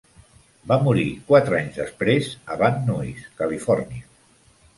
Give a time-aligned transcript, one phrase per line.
[0.69, 4.11] Va morir quatre anys després a Van Nuys, Califòrnia.